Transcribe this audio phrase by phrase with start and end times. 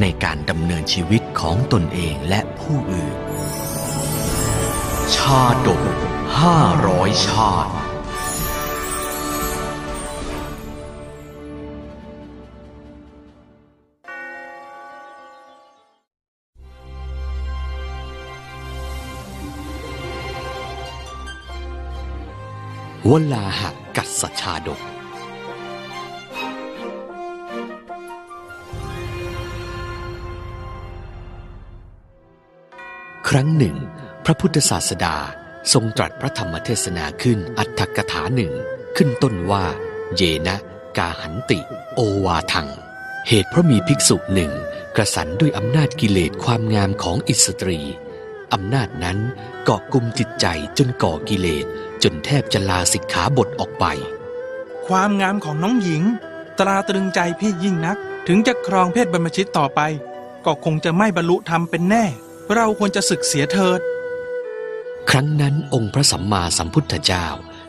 [0.00, 3.16] ในการดำเนินชีวิตของตนเองและผู้อื่น
[5.14, 5.82] ชาดก
[6.40, 7.72] ห้าร้อยชาติ
[23.10, 24.89] วลาหะกัสชาดก
[33.34, 33.76] ครั้งหนึ่ง
[34.24, 35.16] พระพุทธศาสดา
[35.72, 38.52] ทรงตรัสพระธรรมเทศนาขึ้นอัตถกถาหนึ่ง
[38.96, 39.64] ขึ้นต้นว่า
[40.16, 40.56] เยนะ
[40.98, 41.60] กาหันติ
[41.94, 42.68] โอวาทัง
[43.28, 44.52] เหตุเพราะมีภิกษุหนึ่ง
[44.96, 47.78] กระสันด้วยอำนาจกิเลสความงามของอิสตรี
[48.52, 49.18] อำนาจนั้น
[49.64, 50.46] เกาะกลุ่มจิตใจ
[50.78, 51.66] จนก่อกิเลส
[52.02, 53.84] จนแทบจะลาสิกขาบทออกไป
[54.86, 56.02] ความงามของน้องหญิง
[56.58, 59.80] ตราตรึงใจพี่ยิ่งนัก ถึงจะครองเพศบรรพชิตต่อไป
[60.44, 62.06] ก็คงจะไม่บรรลุธรรมเป็นแน่
[62.56, 63.80] เราควรจะศึกเสียเถิด
[65.10, 67.26] ครั้งนั้นองค์พระสัมมาสัมพุทธเจ้า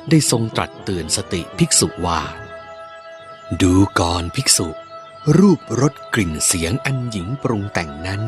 [0.10, 2.22] ได้ทรงตรัสเตือนสติภิกษุว่า
[3.62, 4.68] ดูก่อนภิกษุ
[5.38, 8.22] รูปรสกลิ่นเสียงอันหญิงปรุงแต่งนั้น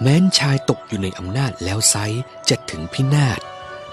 [0.00, 1.96] แม้นชายตกอยู่ในอำนาจแล้วไซ
[2.48, 3.40] จะถึงพินาศ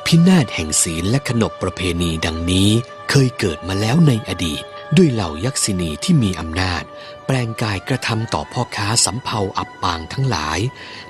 [0.06, 2.70] พินาศแห่งศีลและขนบประเพณีดังนี้
[3.10, 4.64] เคยเกิดมาแล้วในอดีต
[4.98, 6.84] ด้วยเหล่ายักษินีที่มีอำนาจ
[7.26, 10.60] แปลงกายกระทำต่อพ่อค้าสำเภาอับปางทั้งหลาย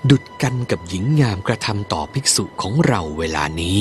[0.09, 3.79] ดุดกันกับหญิงงามกระทำต่อภิกษุของเราเวลานี้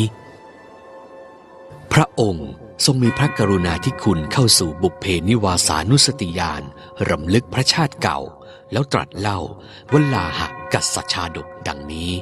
[1.93, 2.50] พระองค์
[2.84, 6.62] ทรงมีพระกรุณาธิคุณเข้าสู่บุพเพนิวาสานุสติญาณ
[7.10, 8.21] รำลึกพระชาติเก่า
[8.72, 9.41] แล้วตรัสเล่า
[9.93, 12.12] วลาหะกัสชาดกดังนี้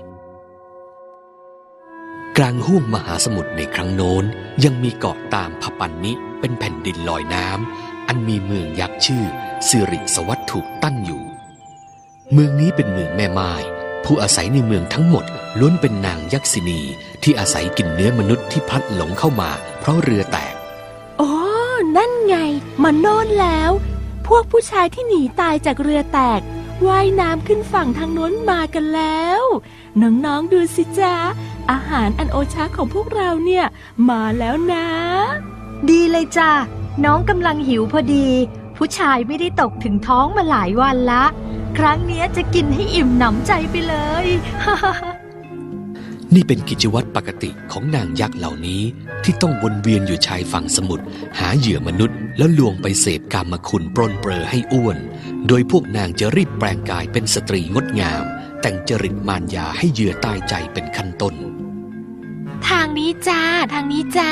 [2.39, 4.25] กลางห้วงมหาสมุทรในครั้งโน้น
[4.65, 9.25] ยังมีเกาะตามพปันนิเป็นแผ่นดินลอยน้ำอันมีเมืองยักษ์ชื่อ
[9.69, 11.23] สิริสวัตถุตั้งอยู่
[12.33, 13.53] เมืองนี้เป็นเมืองแม่ไม้
[14.05, 15.25] ผู้อาศัยในเมืองทั้งหมด
[15.59, 16.81] ล้วนเป็นนางยักษินี
[17.23, 19.51] ที่อาศัยกินเนื้อมนุษย์ที่พัดหลงเข้ามา
[19.81, 20.55] เพราะเรือแตก
[21.19, 21.33] โอ้
[21.97, 22.37] นั่นไง
[22.83, 23.71] มันโน่นแล้ว
[24.27, 26.41] พวกผู้ชายที่หนีตายจากเรือแตก
[26.87, 29.43] ว่ายน้ำขึ้นฝั่งทางโน้นมากันแล้ว
[30.03, 31.15] น้องๆดูสิจ๊ะ
[31.71, 33.65] อาหารอันโอชาของพวกเราเนี่ย
[34.11, 34.87] มาแล้วนะ
[35.91, 36.51] ดีเลยจ้ะ
[37.05, 38.29] น้องกำลังหิวพอดี
[38.77, 41.25] ผู้ชายไม่ได้ตกถึงท้องมาหลายวันละ
[41.79, 43.95] ครั้งเนี้ยจะกินให้อิ่มหนำใจไปเล
[44.25, 44.27] ย
[46.35, 48.83] นี่เป็นกิจวัตรปกติของนางยักษ์เหล่านี้
[49.25, 51.05] ที่ต้องวนเวียนอยู่ชายฝั่งสมุทร
[51.39, 54.99] หาเหยื่อมนุษย์ แล้วลวงไปเสพกามคุณปรนเปรอให้อ้วน
[55.49, 58.25] โดยพวกนางจะรีบแปลงกายเป็นสตรีงดงาม
[58.61, 61.35] แต่งจริตมารยาให้เหยื่อตายใจเป็นขั้นต้น
[62.69, 64.31] ทางนี้จ้า ทางนี้จ้า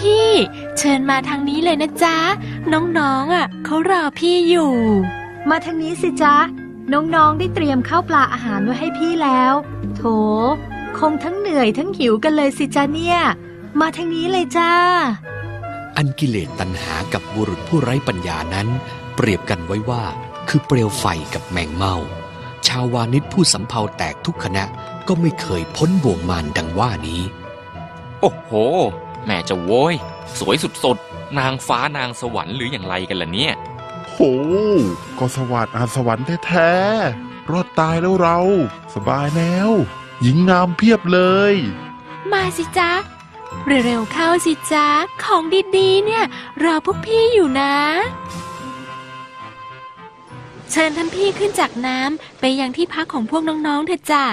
[0.00, 2.16] พี่ๆเชิญมาทางนี้เลยนะจ๊ะ
[2.72, 4.72] น้องๆอะเขารอพี่อยู่
[5.50, 6.36] มาทางนี้สิจ๊ะ
[6.92, 9.52] น้องๆได้เตรียมข้าวปลาอาหารไว้ให้พี่แล้ว
[9.96, 10.02] โถ
[11.00, 13.18] คงทั้งเหนื่อยทั้งหิวกันเลยสิจ๊ะเนี่ย
[13.80, 14.72] มาทางนี้เลยจ้า
[15.96, 18.68] อันกิเลสตัณหากับบุรุษผู้ไร้ปัญญานั้น
[19.14, 20.04] เปรียบกันไว้ว่า
[20.48, 21.04] คือเปลวไฟ
[21.34, 21.94] กับแมงเมา
[22.66, 24.64] ชาววานิชผู้สำเภาแตกทุกคณะ
[25.08, 27.22] ก็ไม่เคยพ้นบ่วงมารดังว่านี้
[28.20, 28.52] โอ้โห
[29.26, 29.94] แม่จะโว้ย
[30.38, 33.52] สวยสุดๆ นางฟ้านางสวรรค์หรืออย่างไรกันล่ะเนี่ย
[34.08, 34.16] โห
[35.18, 38.38] ก็สวัสดิ์อาสวรรค์แท้ๆ รอดตายแล้วเรา
[38.94, 39.70] สบายแล้ว
[40.22, 41.20] หญิงงามเพียบเล
[41.52, 41.54] ย
[42.32, 42.90] มาสิจ๊ะ
[43.66, 44.86] เร็วๆเข้าสิจ๊ะ
[45.24, 45.42] ของ
[45.76, 46.24] ดีๆ เนี่ย
[46.62, 47.74] รอพวกพี่อยู่นะ
[50.70, 54.24] เชิญท่านพี่ขึ้นจากน้ำไปยังที่พักของพวกน้องๆเถอะจ้ะ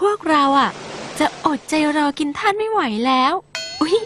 [0.00, 0.70] พวกเราอะ
[1.18, 3.32] จะอดใจรอกินท่านไม่ไหวแล้ว
[3.80, 3.96] อุ๊ย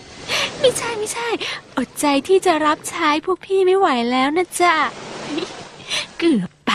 [0.60, 1.28] ไม่ใช่ไม่ใช่
[1.76, 4.76] อดใจที่จะรับใช้พวกพี่ไม่ไหวแล้วนะจ๊ะ
[6.18, 6.72] เกือบไป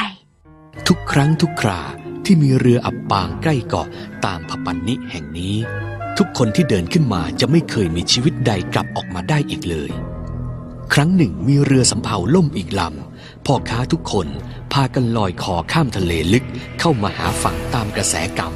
[0.87, 1.81] ทุกครั้งทุกครา
[2.31, 3.87] ที่มีเรืออับปางใกล้เกาะ
[4.25, 5.55] ตามพปันนิแห่งนี้
[6.17, 9.91] ทุกคนที่เดินขึ้นมาจะไม่เคยมีชีวิตใดกลับออกมาได้อีกเลย
[10.93, 14.27] ครั้งหนึ่งมีเรือสำเภาล่มอีกลำพ่อค้าทุกคน
[14.73, 16.45] พากันลอยคอข้ามทะเลลึก
[16.79, 18.53] เข้ามาหาฝั่งตามกระแสกรรม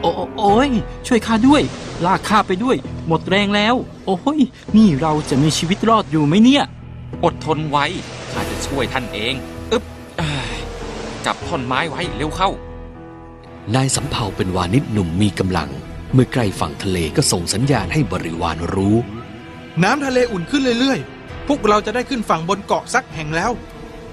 [0.00, 0.70] โอ้โอ้ย
[1.06, 1.62] ช่วยข้าด้วย
[2.06, 3.74] ลากข้าไปด้วย หมดแรงแล้ว
[4.06, 4.40] โอ้ย
[4.76, 6.62] นี่เราจะมีชีวิตรอดอยู่ไหมเนี่ย
[7.24, 7.86] อดทนไว้
[8.32, 9.55] ข้าจะช่วยท่านเองอึ๊บอ้าย
[11.26, 12.50] จับท่อนไม้ไว้เร็วเข้า
[13.74, 15.70] นายสำเภาเป็นวานิชหนุ่มมีกำลัง
[16.12, 18.96] เมื่อใกล้ฝั่งทะเลก็ส่งสัญญาณให้บริวารรู้
[19.82, 23.52] น้ำทะเลอุ่นขึ้นเรื่อยๆ พวกเราจะได้ขึ้นฝั่งบนเกาะสักแห่งแล้ว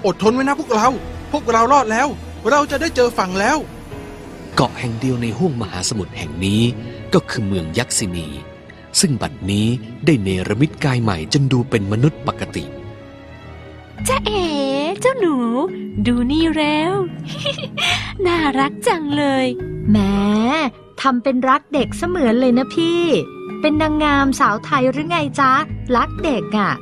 [0.06, 0.88] อดทนไว้นะพวกเรา
[1.32, 2.08] พวกเรารอดแล้ว
[2.50, 3.58] เราจะได้เจอฝั่งแล้ว
[4.56, 6.62] เกาะแห่งเดียวในห้วงมหาสมุทรแห่งนี้
[7.14, 8.28] ก็คือเมืองยักษินี
[9.00, 9.66] ซึ่งบัดนี้
[10.06, 12.64] ได้เนรมิตกายใหม่จนดูเป็นมนุษย์ปกติ
[14.08, 14.46] จ้าเอ๋
[15.00, 15.36] เจ้าหนู
[16.06, 16.94] ดูนี่แล้ว
[18.26, 19.46] น่ารักจังเลย
[19.90, 19.98] แหม
[21.00, 23.02] ทำเป็นรักเด็กเสมือนเลยนะพี่
[23.60, 25.52] เป็นนางงามสาวไทยหรือไงจ๊ะ
[25.96, 26.72] รักเด็กอะ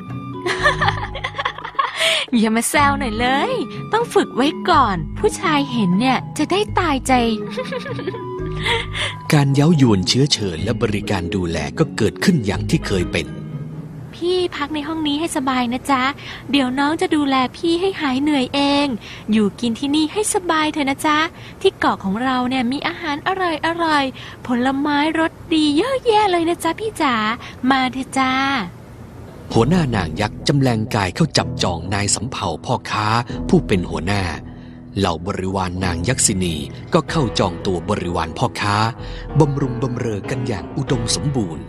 [2.38, 3.52] อย่ามาแซวหน่อยเลย
[3.92, 7.12] ต้องฝึกไว้ก่อน ผู้ชายเห็นเนี่ยจะได้ตายใจ
[9.32, 13.26] การเย้ายวนเชื้อเชิญและบริการดูแลก็เกิดขึ้นอย่างที่เคยเป็น
[14.22, 16.02] พี่พักในห้องนี้ให้สบายนะจ๊ะ
[16.50, 18.86] เดี๋ยวน้องจะดูแลพี่ให้หายเหนื่อยเอง
[19.32, 21.18] อยู่กินที่นี่ให้สบายเถอะนะจ๊ะ
[21.60, 24.04] ที่เกาะของเราเนี่ยมีอาหารอร่อยอร่อย
[24.46, 27.14] ผลไม้รสดีเยอะแยะเลยนะจ๊ะพี่จ๋า
[27.70, 28.32] มาเถอะจ้า
[29.52, 33.06] หัวหน้านางยักษ์จำแรงกายเข้าจับจองนายสำเภาพ่อค้า
[33.48, 34.22] ผู้เป็นหัวหน้า
[34.98, 36.54] เหล่าบริวารนางยักษินี
[36.94, 38.76] ก็เข้าจองตัวบริวารพ่อค้า
[39.40, 41.64] บำรุงบำเรอกันอย่างอุดมสมบูรณ์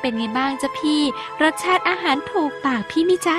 [0.00, 1.02] เป็นไงบ้างจ๊ะพี่
[1.42, 3.38] รสชาติอาหารถูกปากพี่มิจ๊ะ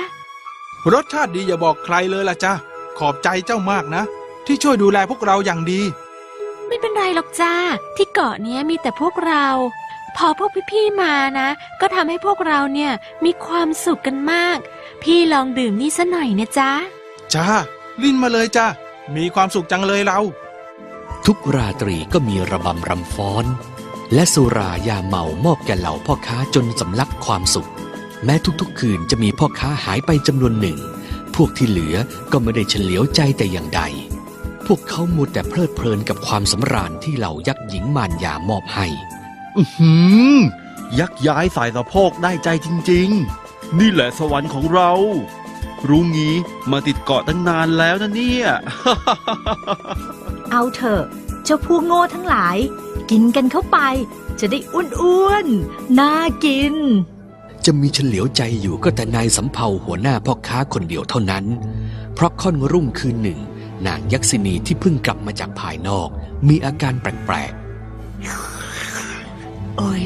[0.92, 2.52] รสชาติดีอย่าบอกใครเลยล่ะจ้า
[2.98, 4.02] ขอบใจเจ้ามากนะ
[4.46, 5.80] ที่ช่วยดูแลพวกเราอย่างดี
[6.66, 7.54] ไม่เป็นไรหรอกจ้า
[7.96, 9.46] ที่เกาะเนี้ยมีแต่พวกเรา
[10.16, 11.48] พอพวกพี่ๆมานะ
[11.80, 12.92] ก็ทำให้พวกเราเนี่ย
[13.24, 14.58] มีความสุขกันมาก
[15.02, 16.70] พี่ลองดื่มนี่ซะหน่อยนะจ๊ะ
[17.34, 17.46] จ้า
[18.02, 18.66] ลิ้นมาเลยจ้า
[19.16, 20.20] มีความสุขจังเลยเรา
[21.26, 23.44] ทุกราตรีก็มีระบำรำฟ้อน
[24.14, 27.70] และสุรายาเมามอบแก่เหล่าพ่อค้าจนสำลักความสุข
[28.24, 30.78] แม้ทุกๆ คืนจะมีพ่อค้าหายไปจำนวนหนึ่ง
[31.34, 31.96] พวกที่เหลือ
[32.32, 33.82] ก็ไม่ได้เฉลียวใจแต่อย่างใด
[34.66, 38.86] พวกเขามัวแต่เพลิดเพลินกับความสำราญที่เหล่ายักษ์หญิงมารยามอบให้
[39.56, 39.92] อื้อหื
[40.34, 40.36] อ
[40.98, 43.08] ยักย้ายสายสะโพกได้ใจจริง
[43.44, 44.90] ๆ นี่แหละสวรรค์ของเรา
[45.88, 46.34] รู้งี้
[46.70, 48.46] มาติดเกาะตั้งนานแล้วนะเนี่ย
[50.50, 51.02] เอาเถอะ
[51.44, 52.56] เจ้าพวกโง่ทั้งหลาย
[53.10, 53.78] กินกันเข้าไป
[54.40, 56.12] จะได้อ้วนๆ น่า
[56.44, 56.74] กิน
[57.64, 61.44] จะมีเฉลียวใจอยู่ก็แต่นายสำเภาหัวหน้าพ่อค้าคนเดียวเท่านั้น
[62.14, 63.38] เพราะค่อนรุ่งคืนหนึ่ง
[63.86, 66.08] นางยักษินีที่เพิ่งกลับมาจากภายนอก
[66.48, 67.52] มีอาการแปลก
[69.76, 70.04] โอ้ย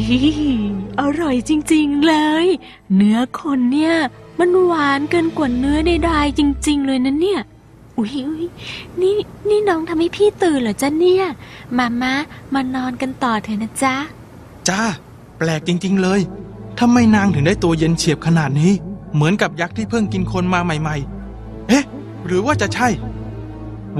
[1.01, 2.15] อร่อยจริงๆเล
[2.45, 2.47] ย
[2.95, 3.95] เนื้อคนเนี่ย
[4.39, 7.41] มันหวานเกินกว่าเนื้อใดๆจริง ๆ เลยนะเนี่ย
[7.99, 8.47] อุ๊ยอุ๊ย
[9.01, 9.15] นี่
[9.49, 11.25] นี่น้องทำให้พี่ตื่นเหรอจ๊ะเนี่ย
[11.79, 12.13] มามา
[12.55, 13.95] มานอนกันต่อเถอะนะจ๊ะ
[14.69, 14.83] จ้า
[15.39, 16.21] แปลกจริง ๆ เลย
[16.81, 18.73] ทำไมนางถึงได้ตัวเย็นเฉียบขนาดนี้
[19.15, 21.85] เหมือนกับยักษ์ที่เพิ่งกินคนมาใหม่ๆ เอ๊ะ
[22.27, 22.89] หรือว่าจะใช่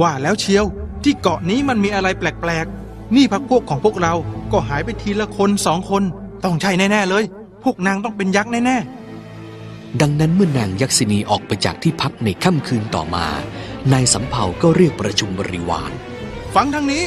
[0.01, 0.65] ว่าแล้วเชียว
[1.05, 4.15] ที่เกาะนี้มันมีอะไรแปลกๆ นี่พักพวกของพวกเรา
[4.53, 6.03] ก็หายไปทีละคนสองคน
[6.45, 7.25] ต้องใช่แน่ๆเลย
[7.65, 13.27] พวกนางต้องเป็นยักษ์แน่ๆดังนั้นเมื่อนางยักษินีออกไปจากที่พักในค่ำคืนต่อมา
[13.93, 17.05] นายสำเภาก็เรียกประชุมบริวารๆฟังทางนี้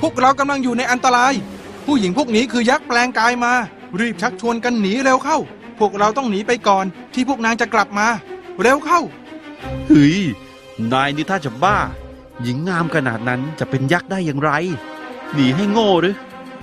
[0.00, 1.32] พวกเรากำลังอยู่ในอันตราย
[1.86, 3.52] ผู้หญิงพวกนี้คือยักษ์แปลงกายมา
[4.00, 5.38] รีบชักชวนกันหนีเร็วเข้า
[5.78, 6.84] พวกเราต้องหนีไปก่อน
[7.14, 8.06] ที่พวกนางจะกลับมา
[8.60, 9.00] เร็วเข้า
[9.86, 10.18] เฮ้ย
[10.92, 11.78] นายนี่ถ้าจะบ้า
[12.42, 14.50] หญิงงามขนาดนั้นจะเป็นยักษ์ได้อย่างไร
[15.34, 16.16] หนีให้โง่หรือ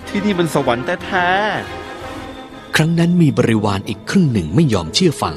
[0.08, 1.30] ที่นี่มันสวรรค์แท้
[2.76, 5.36] ครั้งนั้นมีบริวารอีกครึ่งหนึ่งไม่ยอมเชื่อฟัง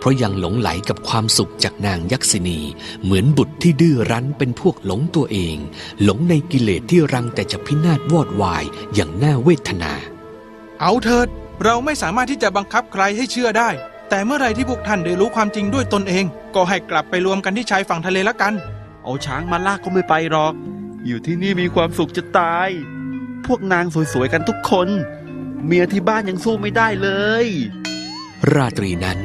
[0.00, 2.60] เพราะยังหลงไหลกับความสุขจากนางยักษินี
[3.02, 5.56] เหมือนบุตรที่ดื้อรั้นเป็นพวกหลงตัวเอง
[6.02, 8.64] หลงในกิเลสที่รังแต่จะพินาศวอดวาย
[8.94, 9.92] อย่างน่าเวทนา
[10.80, 11.28] เอาเถิด
[11.64, 13.70] เราไม่สามารถที่จะบังคับใครให้เชื่อได้
[14.10, 20.54] แต่เมื่อไหรที่พวกท่านได้รู้ความจริงด้วยตนเอง ก็ให้กลับไปรวมกันที่ชายฝั่งทะเลละกันๆเอาช้างมาลากก็ไม่ไปหรอก
[21.06, 22.68] อยู่ที่นี่มีความสุขจะตาย
[23.46, 24.88] พวกนางสวยๆกันทุกคน
[25.64, 27.08] เมียที่บ้านยังสู้ไม่ได้เล
[27.44, 27.46] ย
[28.52, 29.18] ราตรีนั้น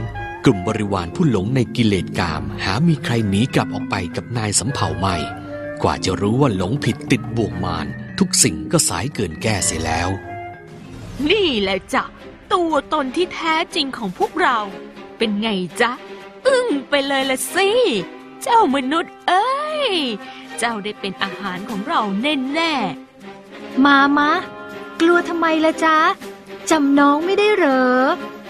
[0.47, 5.15] กลุ่มบริวารผู้หลงในกิเลสกาม หามีใครหนีกลับออกไปกับนายสำเภาไม่
[5.83, 7.87] กว่าจะรู้ว่าหลงผิดติดบ่วงมาร
[8.19, 10.09] ทุกสิ่งก็สายเกินแก้เสียแล้ว
[11.29, 12.03] นี่แหละจ้ะ
[12.53, 14.57] ตัวตนที่แท้จริงของพวกเรา
[15.17, 15.49] เป็นไง
[15.81, 15.91] จ๊ะ
[16.47, 17.69] อึ้งไปเลยละสิ
[18.43, 19.85] เจ้ามนุษย์เอ้ย
[20.59, 22.73] เจ้าได้เป็นอาหารของเราแน่
[23.85, 24.31] มามะ
[25.01, 25.97] กลัวทำไมละจ๊ะ
[26.69, 28.01] จำน้องไม่ได้เหรอ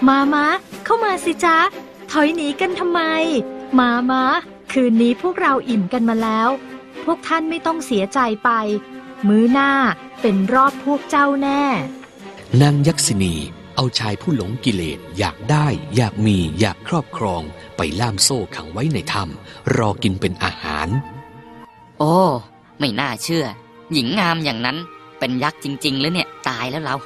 [0.08, 0.46] มามะ
[0.84, 1.58] เข้ามาสิจ๊ะ
[2.10, 3.00] ถอยหนีกันทำไม
[3.78, 4.24] มามะ
[4.72, 6.48] คืนนี้พวกเราอิ่มกันมาแล้ว
[7.04, 8.50] พวกท่านไม่ต้องเสียใจไป
[9.28, 9.70] มื้อหน้า
[10.20, 11.64] เป็นรอบพวกเจ้าแน่
[12.60, 13.34] นางยักษินี
[13.76, 17.42] เอาชายผู้หลงกิเลสอยากได้ อยากมีอยากครอบครอง
[17.76, 20.88] ไปล่ามโซ่ขังไว้ในถ้ำรอกินเป็นอาหาร
[21.98, 22.16] โอ้
[22.78, 23.46] ไม่น่าเชื่อ
[23.92, 24.76] หญิงงามอย่างนั้น
[25.18, 26.96] เป็นยักษ์จริงๆหรือเนี่ยตายแล้วเรา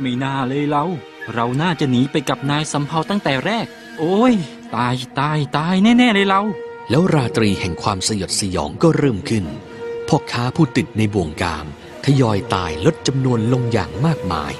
[0.00, 0.84] ไม่น่าเลยเรา
[1.34, 3.66] เราน่าจะหนีไปกับนายสำเภาตั้งแต่แรก
[3.98, 4.34] โอ้ย
[4.74, 6.42] ตายตายตายแน่ๆเลยเรา
[6.90, 9.44] แล้วราตรีแห่งความสยดสยองก็เริ่มขึ้น
[10.08, 11.66] พ่อค้าผู้ติดในบ่วงกาม
[12.04, 14.52] ทยอยตายลดจำนวนลงอย่างมากมาย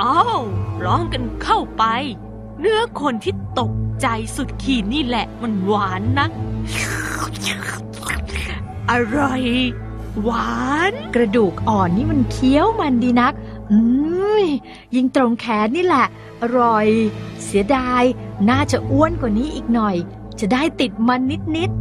[0.00, 0.40] อ้าว
[0.84, 1.84] ร้องกันเข้าไป
[2.60, 4.06] เนื้อคนที่ตกใจ
[4.36, 6.30] สุดขีดนี่แหละมันหวานนัก
[8.90, 9.42] อร่อย
[10.22, 10.56] หวา
[10.90, 13.34] น กระดูกอ่อนนี่มันเคี้ยวมันดีนัก
[13.70, 13.78] อื
[14.42, 14.44] ม
[14.94, 16.06] ยิงตรงแขนนี่แหละ
[16.42, 16.86] อร่อย
[17.44, 18.02] เสียดาย
[18.50, 19.96] น่าจะอ้วนกว่านี้อีกหน่อย
[20.40, 21.20] จะได้ติดมัน
[21.56, 21.72] นิด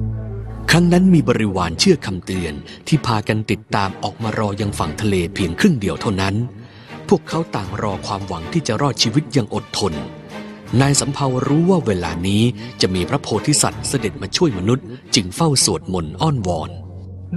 [0.72, 2.54] ครั้งนั้นมีบริวารเชื่อคำเตือน
[2.88, 6.36] ที่พากันติดตามออกมารอยังฝั่งทะเลเพียงครึ่งเดียวเท่านั้น
[7.10, 9.94] พวกเขาต่างรอความหวังที่จะรอดชีวิตอย่างอดทน
[10.82, 12.44] นายสำเภารู้ว่าเวลานี้
[12.82, 16.70] จะมีพระโพธิสัตว์เสด็จมาช่วยมนุษย์ จึงเฝ้าสวดมนต์อ้อนวอน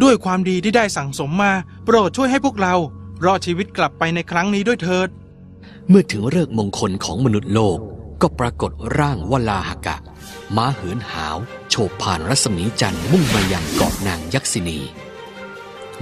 [0.03, 1.53] ด้วยความดีที่ได้สั่งสมมา
[1.85, 2.75] โปรดช่วยให้พวกเรา
[3.25, 5.09] รอดชีวิตกลับไปในครั้งนี้ด้วยเถิด
[5.89, 7.79] เมื่อถึงเลิกมงคลของมนุษย์โลก
[8.23, 9.97] ก็ปรากฏร่างวลาหกะ
[10.57, 11.37] ม้าเหินหาว
[11.71, 14.79] โฉบผ่านรัศมีจันทร์มุ่งมายังเกาะนางยักษินี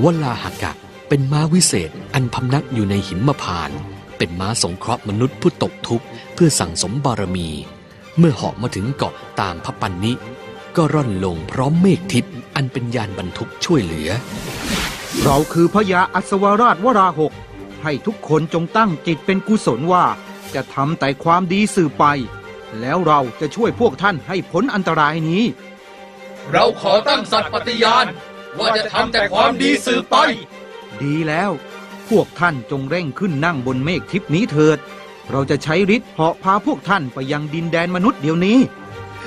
[0.03, 0.73] วลาหกะ
[1.09, 3.71] เป็นม้าวิเศษอันพำนักอยู่ในหิมพาน
[4.17, 7.49] เป็นม้าสงเคราะห์มนุษย์ผู้ตกทุกข์เพื่อสั่งสมบารมี
[8.19, 10.13] เมื่อเหาะมาถึงเกาะตามพระปันนิ
[10.77, 14.11] ก็ร่อนลงพร้อมเมฆทิพย์อันเป็นยานบรรทุกช่วยเหลือ
[15.25, 17.33] เราคือพญาอัศวราชวราหก
[17.83, 20.05] ให้ทุกคนจงตั้งจิตเป็นกุศลว่า
[20.55, 22.05] จะทำแต่ความดีสืบไป
[22.81, 25.45] แล้วเราจะช่วยพวกท่านให้พ้นอันตรายนี้
[26.53, 28.07] เราขอตั้งสัตย์ปฏิญาณ
[28.59, 30.17] ว่าจะทำแต่ความดีสืบไป
[31.03, 31.50] ดีแล้ว
[32.09, 34.79] พวกท่านจงเร่งขึ้นนั่งบนเมฆทิพนี้เถิด
[35.31, 38.59] เราจะใช้ฤทธิ์เหาะพาพวกท่านไปยังดินแดนมนุษย์เดี๋ยวนี้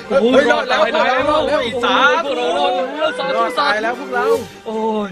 [0.10, 1.96] โอ้ยรอดแล้วรอดแล้วรอดแล้วสา
[2.26, 4.26] ธุรอดแล้วสาธุสาธุแล้วพวกเรา
[4.66, 5.10] โอ้ย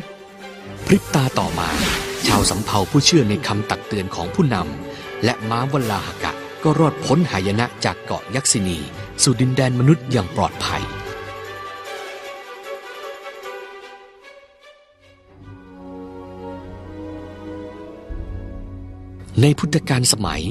[0.91, 1.69] พริบตาต่อมา
[2.27, 6.31] ชาวสำเภาผู้เชื่อในคำตักเตือนของผู้นำและม้าวลาหกะ
[6.63, 8.77] ก็รอดพ้นหายนะจากเกาะยักษินี
[9.23, 10.83] สู่ดินแดนมนุษย์อย่างปลอดภัย
[19.41, 20.43] ในพุทธกาลสมัย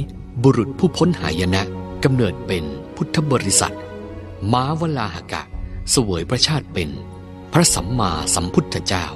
[0.42, 1.62] บุรุษผู้พ้นหายนะ
[2.04, 2.64] กำเนิดเป็น
[2.96, 3.74] พุทธบริษัท
[4.52, 5.42] ม้าวลาหกะ
[5.90, 6.90] เสวยพระชาติเป็น
[7.52, 9.06] พระสัมมาสัมพุทธเจ้า